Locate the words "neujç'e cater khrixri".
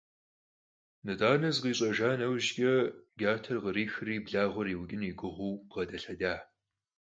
2.19-4.15